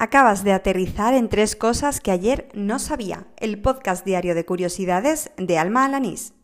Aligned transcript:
Acabas 0.00 0.44
de 0.44 0.52
aterrizar 0.52 1.12
en 1.12 1.28
tres 1.28 1.56
cosas 1.56 2.00
que 2.00 2.12
ayer 2.12 2.48
no 2.54 2.78
sabía. 2.78 3.26
El 3.36 3.60
podcast 3.60 4.04
diario 4.04 4.36
de 4.36 4.44
curiosidades 4.44 5.32
de 5.36 5.58
Alma 5.58 5.84
Alanís. 5.84 6.34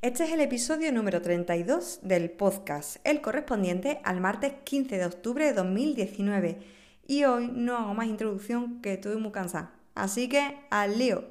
Este 0.00 0.24
es 0.24 0.32
el 0.32 0.40
episodio 0.40 0.90
número 0.90 1.20
32 1.20 1.98
del 2.00 2.30
podcast, 2.30 2.96
el 3.04 3.20
correspondiente 3.20 4.00
al 4.04 4.22
martes 4.22 4.54
15 4.64 4.96
de 4.96 5.04
octubre 5.04 5.44
de 5.44 5.52
2019. 5.52 6.60
Y 7.06 7.24
hoy 7.24 7.50
no 7.52 7.76
hago 7.76 7.92
más 7.92 8.06
introducción 8.06 8.80
que 8.80 8.94
estoy 8.94 9.18
muy 9.18 9.32
cansada. 9.32 9.74
Así 9.94 10.30
que 10.30 10.60
al 10.70 10.96
lío. 10.96 11.24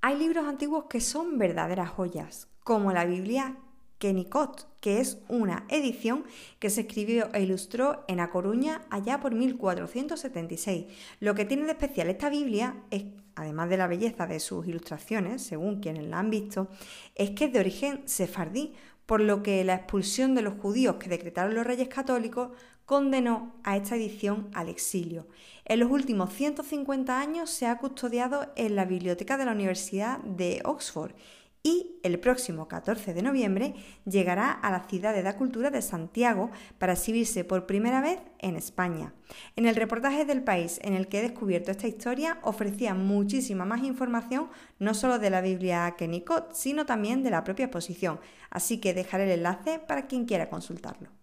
Hay 0.00 0.16
libros 0.16 0.46
antiguos 0.46 0.84
que 0.88 1.00
son 1.00 1.38
verdaderas 1.38 1.90
joyas, 1.90 2.46
como 2.62 2.92
la 2.92 3.04
Biblia 3.04 3.56
Kennicott, 4.02 4.66
que 4.80 4.98
es 4.98 5.18
una 5.28 5.64
edición 5.68 6.24
que 6.58 6.70
se 6.70 6.80
escribió 6.80 7.32
e 7.32 7.42
ilustró 7.42 8.04
en 8.08 8.18
A 8.18 8.30
Coruña 8.30 8.82
allá 8.90 9.20
por 9.20 9.32
1476. 9.32 10.86
Lo 11.20 11.36
que 11.36 11.44
tiene 11.44 11.66
de 11.66 11.70
especial 11.70 12.10
esta 12.10 12.28
Biblia 12.28 12.82
es, 12.90 13.04
además 13.36 13.68
de 13.68 13.76
la 13.76 13.86
belleza 13.86 14.26
de 14.26 14.40
sus 14.40 14.66
ilustraciones, 14.66 15.42
según 15.42 15.78
quienes 15.78 16.08
la 16.08 16.18
han 16.18 16.30
visto, 16.30 16.66
es 17.14 17.30
que 17.30 17.44
es 17.44 17.52
de 17.52 17.60
origen 17.60 18.02
sefardí, 18.06 18.72
por 19.06 19.20
lo 19.20 19.44
que 19.44 19.62
la 19.62 19.74
expulsión 19.74 20.34
de 20.34 20.42
los 20.42 20.54
judíos 20.54 20.96
que 20.96 21.08
decretaron 21.08 21.54
los 21.54 21.64
reyes 21.64 21.86
católicos 21.86 22.50
condenó 22.84 23.54
a 23.62 23.76
esta 23.76 23.94
edición 23.94 24.48
al 24.52 24.68
exilio. 24.68 25.28
En 25.64 25.78
los 25.78 25.92
últimos 25.92 26.32
150 26.32 27.20
años 27.20 27.50
se 27.50 27.66
ha 27.66 27.78
custodiado 27.78 28.50
en 28.56 28.74
la 28.74 28.84
biblioteca 28.84 29.36
de 29.36 29.44
la 29.44 29.52
Universidad 29.52 30.18
de 30.18 30.60
Oxford 30.64 31.12
y 31.62 32.00
el 32.02 32.18
próximo 32.18 32.66
14 32.66 33.14
de 33.14 33.22
noviembre 33.22 33.74
llegará 34.04 34.50
a 34.50 34.70
la 34.70 34.84
ciudad 34.88 35.14
de 35.14 35.22
la 35.22 35.36
cultura 35.36 35.70
de 35.70 35.82
Santiago 35.82 36.50
para 36.78 36.94
exhibirse 36.94 37.44
por 37.44 37.66
primera 37.66 38.00
vez 38.00 38.18
en 38.40 38.56
España. 38.56 39.14
En 39.54 39.66
el 39.66 39.76
reportaje 39.76 40.24
del 40.24 40.42
país 40.42 40.80
en 40.82 40.94
el 40.94 41.08
que 41.08 41.20
he 41.20 41.22
descubierto 41.22 41.70
esta 41.70 41.86
historia 41.86 42.38
ofrecía 42.42 42.94
muchísima 42.94 43.64
más 43.64 43.82
información 43.84 44.50
no 44.78 44.94
solo 44.94 45.18
de 45.18 45.30
la 45.30 45.40
Biblia 45.40 45.94
Kennicott, 45.96 46.52
sino 46.52 46.84
también 46.86 47.22
de 47.22 47.30
la 47.30 47.44
propia 47.44 47.66
exposición, 47.66 48.18
así 48.50 48.78
que 48.78 48.94
dejaré 48.94 49.24
el 49.24 49.38
enlace 49.38 49.78
para 49.78 50.06
quien 50.08 50.24
quiera 50.24 50.48
consultarlo. 50.48 51.21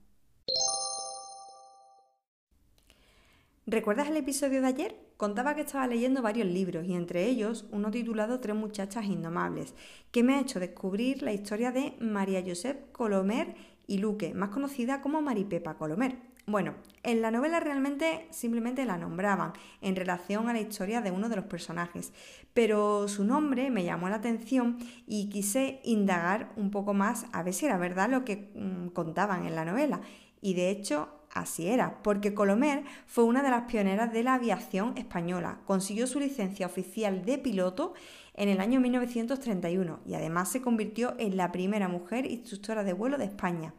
¿Recuerdas 3.71 4.07
el 4.07 4.17
episodio 4.17 4.61
de 4.61 4.67
ayer? 4.67 4.95
Contaba 5.15 5.53
que 5.53 5.61
estaba 5.61 5.85
leyendo 5.85 6.23
varios 6.23 6.47
libros 6.47 6.87
y 6.87 6.95
entre 6.95 7.27
ellos 7.27 7.67
uno 7.71 7.91
titulado 7.91 8.39
Tres 8.39 8.55
muchachas 8.55 9.05
indomables, 9.05 9.75
que 10.11 10.23
me 10.23 10.33
ha 10.33 10.39
hecho 10.39 10.59
descubrir 10.59 11.21
la 11.21 11.33
historia 11.33 11.71
de 11.71 11.93
María 11.99 12.43
Josep 12.43 12.91
Colomer 12.91 13.53
y 13.85 13.99
Luque, 13.99 14.33
más 14.33 14.49
conocida 14.49 15.01
como 15.01 15.21
Maripepa 15.21 15.75
Colomer. 15.77 16.17
Bueno, 16.47 16.73
en 17.03 17.21
la 17.21 17.29
novela 17.29 17.59
realmente 17.59 18.25
simplemente 18.31 18.85
la 18.85 18.97
nombraban 18.97 19.53
en 19.81 19.95
relación 19.95 20.49
a 20.49 20.53
la 20.53 20.61
historia 20.61 21.01
de 21.01 21.11
uno 21.11 21.29
de 21.29 21.35
los 21.35 21.45
personajes, 21.45 22.11
pero 22.55 23.07
su 23.07 23.23
nombre 23.23 23.69
me 23.69 23.83
llamó 23.83 24.09
la 24.09 24.15
atención 24.15 24.79
y 25.05 25.29
quise 25.29 25.79
indagar 25.83 26.53
un 26.55 26.71
poco 26.71 26.95
más 26.95 27.27
a 27.33 27.43
ver 27.43 27.53
si 27.53 27.67
era 27.67 27.77
verdad 27.77 28.09
lo 28.09 28.25
que 28.25 28.49
mm, 28.55 28.87
contaban 28.93 29.45
en 29.45 29.53
la 29.53 29.63
novela. 29.63 30.01
Y 30.41 30.55
de 30.55 30.71
hecho 30.71 31.18
así 31.33 31.67
era, 31.67 32.01
porque 32.03 32.33
Colomer 32.33 32.83
fue 33.05 33.23
una 33.23 33.43
de 33.43 33.49
las 33.49 33.63
pioneras 33.63 34.11
de 34.11 34.23
la 34.23 34.35
aviación 34.35 34.97
española. 34.97 35.59
Consiguió 35.65 36.07
su 36.07 36.19
licencia 36.19 36.65
oficial 36.65 37.25
de 37.25 37.37
piloto 37.37 37.93
en 38.33 38.49
el 38.49 38.61
año 38.61 38.79
1931 38.79 39.99
y 40.05 40.13
además 40.13 40.49
se 40.49 40.61
convirtió 40.61 41.15
en 41.17 41.37
la 41.37 41.51
primera 41.51 41.87
mujer 41.87 42.25
instructora 42.25 42.83
de 42.83 42.93
vuelo 42.93 43.17
de 43.17 43.25
España. 43.25 43.73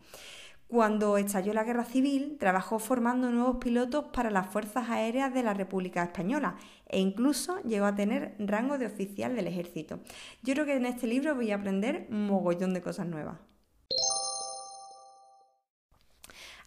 Cuando 0.70 1.16
estalló 1.16 1.52
la 1.52 1.64
guerra 1.64 1.84
civil, 1.84 2.36
trabajó 2.38 2.78
formando 2.78 3.28
nuevos 3.32 3.56
pilotos 3.56 4.04
para 4.12 4.30
las 4.30 4.46
Fuerzas 4.46 4.88
Aéreas 4.88 5.34
de 5.34 5.42
la 5.42 5.52
República 5.52 6.04
Española 6.04 6.54
e 6.86 7.00
incluso 7.00 7.60
llegó 7.62 7.86
a 7.86 7.96
tener 7.96 8.36
rango 8.38 8.78
de 8.78 8.86
oficial 8.86 9.34
del 9.34 9.48
ejército. 9.48 9.98
Yo 10.44 10.54
creo 10.54 10.66
que 10.66 10.76
en 10.76 10.86
este 10.86 11.08
libro 11.08 11.34
voy 11.34 11.50
a 11.50 11.56
aprender 11.56 12.06
un 12.10 12.28
mogollón 12.28 12.72
de 12.72 12.82
cosas 12.82 13.08
nuevas. 13.08 13.49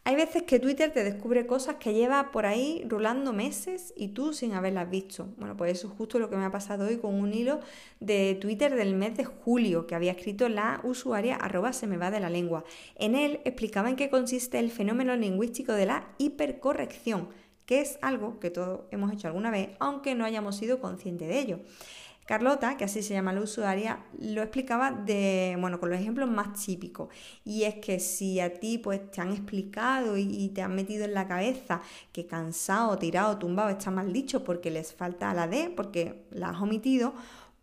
Hay 0.05 0.17
veces 0.17 0.43
que 0.43 0.59
Twitter 0.59 0.91
te 0.91 1.01
descubre 1.01 1.47
cosas 1.47 1.77
que 1.77 1.93
lleva 1.93 2.31
por 2.31 2.45
ahí 2.45 2.83
rulando 2.89 3.31
meses 3.31 3.93
y 3.95 4.09
tú 4.09 4.33
sin 4.33 4.51
haberlas 4.51 4.89
visto. 4.89 5.29
Bueno, 5.37 5.55
pues 5.55 5.71
eso 5.71 5.87
es 5.87 5.93
justo 5.93 6.19
lo 6.19 6.29
que 6.29 6.35
me 6.35 6.43
ha 6.43 6.51
pasado 6.51 6.87
hoy 6.87 6.97
con 6.97 7.15
un 7.15 7.33
hilo 7.33 7.61
de 8.01 8.37
Twitter 8.41 8.75
del 8.75 8.95
mes 8.95 9.15
de 9.15 9.23
julio 9.23 9.87
que 9.87 9.95
había 9.95 10.11
escrito 10.11 10.49
la 10.49 10.81
usuaria 10.83 11.37
arroba 11.37 11.71
se 11.71 11.87
me 11.87 11.95
va 11.95 12.11
de 12.11 12.19
la 12.19 12.29
lengua. 12.29 12.65
En 12.95 13.15
él 13.15 13.39
explicaba 13.45 13.89
en 13.89 13.95
qué 13.95 14.09
consiste 14.09 14.59
el 14.59 14.71
fenómeno 14.71 15.15
lingüístico 15.15 15.71
de 15.71 15.85
la 15.85 16.09
hipercorrección, 16.17 17.29
que 17.65 17.79
es 17.79 17.97
algo 18.01 18.41
que 18.41 18.49
todos 18.49 18.81
hemos 18.91 19.09
hecho 19.13 19.27
alguna 19.27 19.51
vez, 19.51 19.69
aunque 19.79 20.15
no 20.15 20.25
hayamos 20.25 20.57
sido 20.57 20.81
conscientes 20.81 21.29
de 21.29 21.39
ello. 21.39 21.59
Carlota, 22.25 22.77
que 22.77 22.85
así 22.85 23.03
se 23.03 23.13
llama 23.13 23.33
la 23.33 23.41
usuaria, 23.41 23.99
lo 24.17 24.41
explicaba 24.41 24.91
de, 24.91 25.57
bueno, 25.59 25.79
con 25.79 25.89
los 25.89 25.99
ejemplos 25.99 26.29
más 26.29 26.53
típicos. 26.53 27.09
Y 27.43 27.63
es 27.63 27.75
que 27.75 27.99
si 27.99 28.39
a 28.39 28.53
ti 28.53 28.77
pues 28.77 29.11
te 29.11 29.19
han 29.19 29.31
explicado 29.31 30.15
y, 30.17 30.49
te 30.49 30.61
han 30.61 30.75
metido 30.75 31.03
en 31.03 31.13
la 31.13 31.27
cabeza 31.27 31.81
que 32.11 32.25
cansado, 32.25 32.97
tirado, 32.97 33.37
tumbado 33.37 33.69
está 33.69 33.91
mal 33.91 34.13
dicho 34.13 34.43
porque 34.43 34.71
les 34.71 34.93
falta 34.93 35.33
la 35.33 35.47
D, 35.47 35.71
porque 35.75 36.25
la 36.31 36.49
has 36.49 36.61
omitido, 36.61 37.13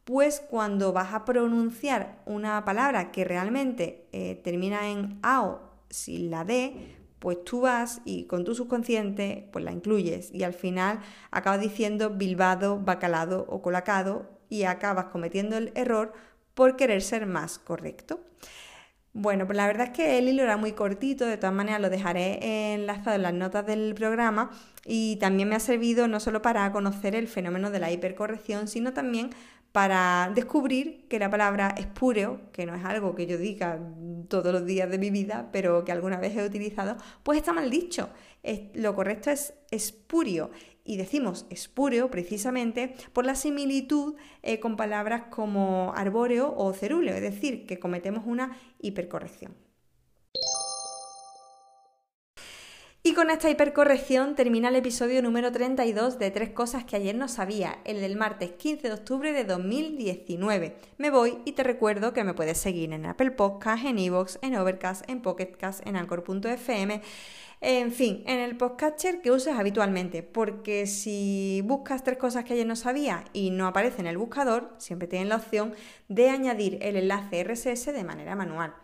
pues 0.04 0.40
cuando 0.40 0.92
vas 0.92 1.14
a 1.14 1.24
pronunciar 1.24 2.20
una 2.26 2.64
palabra 2.64 3.12
que 3.12 3.24
realmente 3.24 4.08
eh, 4.12 4.40
termina 4.42 4.90
en 4.90 5.18
AO 5.22 5.60
sin 5.88 6.30
la 6.30 6.44
D, 6.44 6.96
pues 7.18 7.44
tú 7.44 7.62
vas 7.62 8.00
y 8.04 8.24
con 8.24 8.44
tu 8.44 8.54
subconsciente 8.54 9.48
pues 9.52 9.64
la 9.64 9.72
incluyes 9.72 10.32
y 10.32 10.42
al 10.42 10.54
final 10.54 11.00
acabas 11.30 11.60
diciendo 11.60 12.10
bilbado, 12.10 12.78
bacalado 12.78 13.46
o 13.48 13.62
colacado 13.62 14.39
y 14.50 14.64
acabas 14.64 15.06
cometiendo 15.06 15.56
el 15.56 15.72
error 15.74 16.12
por 16.52 16.76
querer 16.76 17.00
ser 17.00 17.24
más 17.24 17.58
correcto. 17.58 18.20
Bueno, 19.12 19.46
pues 19.46 19.56
la 19.56 19.66
verdad 19.66 19.88
es 19.88 19.92
que 19.92 20.18
el 20.18 20.28
hilo 20.28 20.42
era 20.42 20.56
muy 20.56 20.72
cortito, 20.72 21.26
de 21.26 21.36
todas 21.36 21.54
maneras 21.54 21.80
lo 21.80 21.90
dejaré 21.90 22.74
enlazado 22.74 23.16
en 23.16 23.22
las 23.22 23.34
notas 23.34 23.66
del 23.66 23.94
programa 23.94 24.50
y 24.84 25.16
también 25.16 25.48
me 25.48 25.56
ha 25.56 25.60
servido 25.60 26.06
no 26.06 26.20
solo 26.20 26.42
para 26.42 26.70
conocer 26.70 27.16
el 27.16 27.26
fenómeno 27.26 27.70
de 27.70 27.80
la 27.80 27.90
hipercorrección, 27.90 28.68
sino 28.68 28.92
también 28.92 29.30
para 29.72 30.30
descubrir 30.34 31.06
que 31.08 31.18
la 31.18 31.30
palabra 31.30 31.74
espúreo, 31.76 32.40
que 32.52 32.66
no 32.66 32.74
es 32.74 32.84
algo 32.84 33.14
que 33.14 33.26
yo 33.26 33.36
diga 33.36 33.80
todos 34.28 34.52
los 34.52 34.64
días 34.64 34.90
de 34.90 34.98
mi 34.98 35.10
vida, 35.10 35.48
pero 35.52 35.84
que 35.84 35.92
alguna 35.92 36.18
vez 36.18 36.36
he 36.36 36.44
utilizado, 36.44 36.96
pues 37.22 37.38
está 37.38 37.52
mal 37.52 37.70
dicho. 37.70 38.10
lo 38.74 38.94
correcto 38.94 39.30
es 39.30 39.54
espurio 39.70 40.50
y 40.90 40.96
decimos 40.96 41.46
espúreo 41.50 42.10
precisamente 42.10 42.96
por 43.12 43.24
la 43.24 43.36
similitud 43.36 44.16
eh, 44.42 44.58
con 44.58 44.76
palabras 44.76 45.26
como 45.30 45.92
arbóreo 45.94 46.52
o 46.56 46.72
cerúleo, 46.72 47.14
es 47.14 47.22
decir, 47.22 47.64
que 47.64 47.78
cometemos 47.78 48.24
una 48.26 48.56
hipercorrección. 48.80 49.54
Y 53.02 53.14
con 53.14 53.30
esta 53.30 53.48
hipercorrección 53.48 54.34
termina 54.34 54.68
el 54.68 54.76
episodio 54.76 55.22
número 55.22 55.50
32 55.50 56.18
de 56.18 56.30
Tres 56.30 56.50
Cosas 56.50 56.84
que 56.84 56.96
ayer 56.96 57.14
no 57.14 57.28
sabía, 57.28 57.78
el 57.84 58.02
del 58.02 58.16
martes 58.16 58.50
15 58.52 58.88
de 58.88 58.94
octubre 58.94 59.32
de 59.32 59.44
2019. 59.44 60.76
Me 60.98 61.08
voy 61.08 61.38
y 61.46 61.52
te 61.52 61.62
recuerdo 61.62 62.12
que 62.12 62.24
me 62.24 62.34
puedes 62.34 62.58
seguir 62.58 62.92
en 62.92 63.06
Apple 63.06 63.30
Podcasts, 63.30 63.86
en 63.86 63.98
Evox, 63.98 64.38
en 64.42 64.54
Overcast, 64.54 65.08
en 65.08 65.22
Pocketcast, 65.22 65.86
en 65.86 65.96
Anchor.fm 65.96 67.00
en 67.62 67.92
fin, 67.92 68.22
en 68.26 68.38
el 68.38 68.56
podcatcher 68.56 69.20
que 69.20 69.30
uses 69.30 69.54
habitualmente, 69.54 70.22
porque 70.22 70.86
si 70.86 71.60
buscas 71.66 72.02
tres 72.02 72.16
cosas 72.16 72.44
que 72.44 72.54
ayer 72.54 72.66
no 72.66 72.74
sabía 72.74 73.26
y 73.34 73.50
no 73.50 73.66
aparece 73.66 74.00
en 74.00 74.06
el 74.06 74.16
buscador, 74.16 74.74
siempre 74.78 75.08
tienes 75.08 75.28
la 75.28 75.36
opción 75.36 75.74
de 76.08 76.30
añadir 76.30 76.78
el 76.80 76.96
enlace 76.96 77.44
RSS 77.44 77.92
de 77.92 78.02
manera 78.02 78.34
manual. 78.34 78.74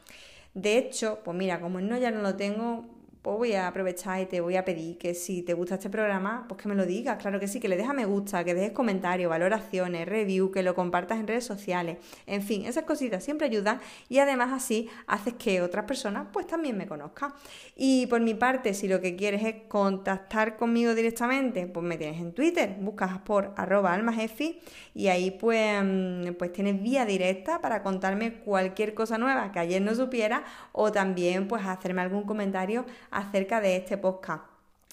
De 0.53 0.77
hecho, 0.77 1.21
pues 1.25 1.37
mira, 1.37 1.59
como 1.59 1.81
no 1.81 1.97
ya 1.97 2.11
no 2.11 2.21
lo 2.21 2.37
tengo, 2.37 2.85
pues 3.27 3.39
voy 3.39 3.55
a 3.55 3.67
aprovechar 3.67 4.21
y 4.21 4.27
te 4.27 4.41
voy 4.41 4.55
a 4.55 4.65
pedir 4.65 4.99
que 4.99 5.13
si 5.13 5.43
te 5.43 5.53
gusta 5.53 5.75
este 5.75 5.91
programa, 5.91 6.45
pues 6.47 6.63
que 6.63 6.69
me 6.69 6.77
lo 6.77 6.87
digas, 6.87 7.21
claro 7.21 7.41
que 7.41 7.49
sí, 7.49 7.59
que 7.59 7.67
le 7.67 7.77
dejes 7.77 7.93
me 7.93 8.05
gusta, 8.05 8.45
que 8.45 8.55
dejes 8.55 8.71
comentarios, 8.71 9.29
valoraciones, 9.29 10.07
review, 10.07 10.53
que 10.53 10.63
lo 10.63 10.77
compartas 10.77 11.19
en 11.19 11.27
redes 11.27 11.45
sociales, 11.45 11.99
en 12.27 12.41
fin, 12.41 12.65
esas 12.67 12.85
cositas 12.85 13.25
siempre 13.25 13.49
ayudan 13.49 13.81
y 14.09 14.21
además 14.21 14.53
así 14.53 14.89
haces 15.09 15.35
que 15.35 15.61
otras 15.61 15.87
personas 15.87 16.29
pues 16.33 16.47
también 16.47 16.77
me 16.77 16.87
conozcan. 16.87 17.33
Y 17.75 18.07
por 18.07 18.21
mi 18.21 18.35
parte, 18.35 18.75
si 18.75 18.87
lo 18.87 19.01
que 19.01 19.17
quieres 19.17 19.43
es 19.43 19.57
contactar 19.67 20.57
conmigo 20.57 20.95
directamente, 20.95 21.67
pues 21.67 21.85
me 21.85 21.97
tienes 21.97 22.21
en 22.21 22.33
Twitter, 22.33 22.77
buscas 22.79 23.19
por 23.19 23.55
arroba 23.57 23.93
almajefi 23.93 24.61
y 24.95 25.09
ahí 25.09 25.33
pues, 25.33 25.83
mm, 25.83 26.35
pues 26.39 26.53
tienes 26.53 26.81
vía 26.81 27.05
directa 27.05 27.61
para 27.61 27.83
contarme 27.83 28.35
cualquier 28.35 28.95
cosa 28.95 29.19
nueva 29.19 29.51
que 29.51 29.59
ayer 29.59 29.83
no 29.83 29.97
supiera 29.97 30.45
o 30.71 30.93
también 30.93 31.49
pues 31.49 31.67
hacerme 31.67 32.03
algún 32.03 32.23
comentario 32.23 32.87
acerca 33.17 33.61
de 33.61 33.77
este 33.77 33.97
podcast. 33.97 34.45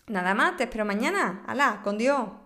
Nada 0.07 0.33
más, 0.33 0.57
te 0.57 0.63
espero 0.63 0.85
mañana. 0.85 1.43
¡Hala! 1.45 1.81
¡Con 1.83 1.97
Dios! 1.97 2.42